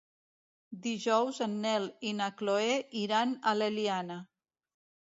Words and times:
Dijous 0.85 1.41
en 1.47 1.53
Nel 1.67 1.87
i 2.13 2.15
na 2.23 2.31
Chloé 2.41 2.75
iran 3.05 3.39
a 3.53 3.57
l'Eliana. 3.63 4.23